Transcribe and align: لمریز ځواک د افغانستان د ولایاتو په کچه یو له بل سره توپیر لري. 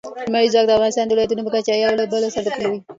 لمریز 0.27 0.51
ځواک 0.53 0.65
د 0.67 0.71
افغانستان 0.75 1.05
د 1.07 1.11
ولایاتو 1.13 1.45
په 1.47 1.51
کچه 1.55 1.73
یو 1.83 1.91
له 1.99 2.05
بل 2.11 2.23
سره 2.35 2.43
توپیر 2.45 2.67
لري. 2.71 2.79